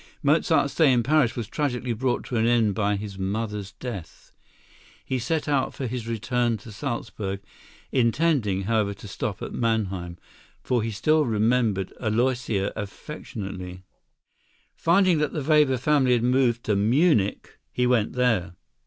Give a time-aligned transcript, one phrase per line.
[0.23, 4.31] Mozart's stay in Paris was tragically brought to an end by his mother's death.
[5.05, 7.39] He set out for his return to Salzburg,
[7.91, 10.17] intending, however, to stop at Mannheim,
[10.63, 13.83] for he still remembered Aloysia affectionately.
[14.75, 18.55] Finding that the Weber family had moved to Munich, he went there.